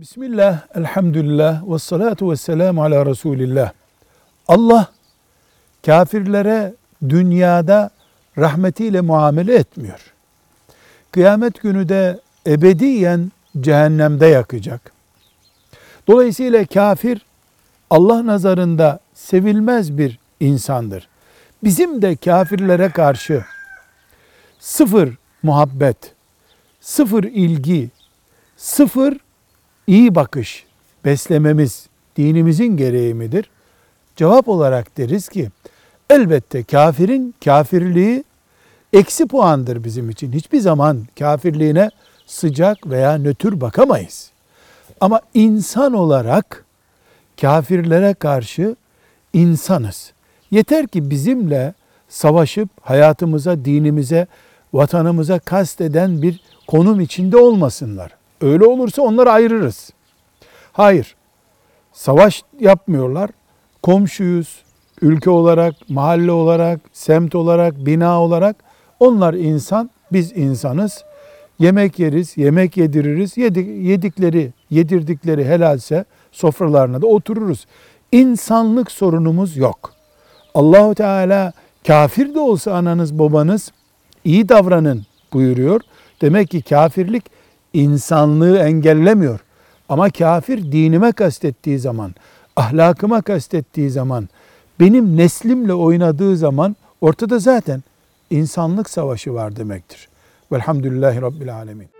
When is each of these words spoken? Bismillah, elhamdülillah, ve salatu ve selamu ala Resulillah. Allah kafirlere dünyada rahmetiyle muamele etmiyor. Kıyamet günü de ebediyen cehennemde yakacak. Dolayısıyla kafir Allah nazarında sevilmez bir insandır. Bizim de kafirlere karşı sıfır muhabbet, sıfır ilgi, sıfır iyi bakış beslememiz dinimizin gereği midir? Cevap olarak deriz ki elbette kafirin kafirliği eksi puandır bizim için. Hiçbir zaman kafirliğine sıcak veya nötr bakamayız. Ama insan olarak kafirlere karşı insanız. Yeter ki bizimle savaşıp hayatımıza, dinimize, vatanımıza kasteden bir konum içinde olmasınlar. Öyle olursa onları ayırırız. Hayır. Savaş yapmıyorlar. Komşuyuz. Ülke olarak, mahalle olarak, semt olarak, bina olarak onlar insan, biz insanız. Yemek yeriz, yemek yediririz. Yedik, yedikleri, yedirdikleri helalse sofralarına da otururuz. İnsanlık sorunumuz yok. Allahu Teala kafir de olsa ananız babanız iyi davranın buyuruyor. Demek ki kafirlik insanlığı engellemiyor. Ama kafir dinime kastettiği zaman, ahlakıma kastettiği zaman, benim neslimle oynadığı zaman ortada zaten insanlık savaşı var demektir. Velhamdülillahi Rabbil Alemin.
Bismillah, 0.00 0.60
elhamdülillah, 0.74 1.72
ve 1.72 1.78
salatu 1.78 2.30
ve 2.30 2.36
selamu 2.36 2.82
ala 2.82 3.06
Resulillah. 3.06 3.72
Allah 4.48 4.88
kafirlere 5.86 6.74
dünyada 7.08 7.90
rahmetiyle 8.38 9.00
muamele 9.00 9.54
etmiyor. 9.54 10.00
Kıyamet 11.10 11.62
günü 11.62 11.88
de 11.88 12.20
ebediyen 12.46 13.32
cehennemde 13.60 14.26
yakacak. 14.26 14.92
Dolayısıyla 16.08 16.66
kafir 16.66 17.26
Allah 17.90 18.26
nazarında 18.26 19.00
sevilmez 19.14 19.98
bir 19.98 20.18
insandır. 20.40 21.08
Bizim 21.64 22.02
de 22.02 22.16
kafirlere 22.16 22.90
karşı 22.90 23.44
sıfır 24.58 25.14
muhabbet, 25.42 26.14
sıfır 26.80 27.24
ilgi, 27.24 27.90
sıfır 28.56 29.27
iyi 29.88 30.14
bakış 30.14 30.64
beslememiz 31.04 31.86
dinimizin 32.16 32.76
gereği 32.76 33.14
midir? 33.14 33.50
Cevap 34.16 34.48
olarak 34.48 34.98
deriz 34.98 35.28
ki 35.28 35.50
elbette 36.10 36.62
kafirin 36.62 37.34
kafirliği 37.44 38.24
eksi 38.92 39.26
puandır 39.26 39.84
bizim 39.84 40.10
için. 40.10 40.32
Hiçbir 40.32 40.60
zaman 40.60 41.06
kafirliğine 41.18 41.90
sıcak 42.26 42.86
veya 42.86 43.18
nötr 43.18 43.60
bakamayız. 43.60 44.30
Ama 45.00 45.20
insan 45.34 45.92
olarak 45.92 46.64
kafirlere 47.40 48.14
karşı 48.14 48.76
insanız. 49.32 50.12
Yeter 50.50 50.86
ki 50.86 51.10
bizimle 51.10 51.74
savaşıp 52.08 52.68
hayatımıza, 52.82 53.64
dinimize, 53.64 54.26
vatanımıza 54.72 55.38
kasteden 55.38 56.22
bir 56.22 56.40
konum 56.66 57.00
içinde 57.00 57.36
olmasınlar. 57.36 58.17
Öyle 58.40 58.64
olursa 58.64 59.02
onları 59.02 59.30
ayırırız. 59.30 59.90
Hayır. 60.72 61.16
Savaş 61.92 62.42
yapmıyorlar. 62.60 63.30
Komşuyuz. 63.82 64.62
Ülke 65.02 65.30
olarak, 65.30 65.74
mahalle 65.88 66.32
olarak, 66.32 66.80
semt 66.92 67.34
olarak, 67.34 67.86
bina 67.86 68.22
olarak 68.22 68.56
onlar 69.00 69.34
insan, 69.34 69.90
biz 70.12 70.32
insanız. 70.36 71.04
Yemek 71.58 71.98
yeriz, 71.98 72.36
yemek 72.36 72.76
yediririz. 72.76 73.36
Yedik, 73.36 73.86
yedikleri, 73.86 74.52
yedirdikleri 74.70 75.44
helalse 75.44 76.04
sofralarına 76.32 77.02
da 77.02 77.06
otururuz. 77.06 77.66
İnsanlık 78.12 78.90
sorunumuz 78.90 79.56
yok. 79.56 79.92
Allahu 80.54 80.94
Teala 80.94 81.52
kafir 81.86 82.34
de 82.34 82.40
olsa 82.40 82.74
ananız 82.74 83.18
babanız 83.18 83.72
iyi 84.24 84.48
davranın 84.48 85.06
buyuruyor. 85.32 85.80
Demek 86.20 86.50
ki 86.50 86.62
kafirlik 86.62 87.24
insanlığı 87.72 88.58
engellemiyor. 88.58 89.40
Ama 89.88 90.10
kafir 90.10 90.72
dinime 90.72 91.12
kastettiği 91.12 91.78
zaman, 91.78 92.14
ahlakıma 92.56 93.22
kastettiği 93.22 93.90
zaman, 93.90 94.28
benim 94.80 95.16
neslimle 95.16 95.74
oynadığı 95.74 96.36
zaman 96.36 96.76
ortada 97.00 97.38
zaten 97.38 97.82
insanlık 98.30 98.90
savaşı 98.90 99.34
var 99.34 99.56
demektir. 99.56 100.08
Velhamdülillahi 100.52 101.22
Rabbil 101.22 101.54
Alemin. 101.54 101.97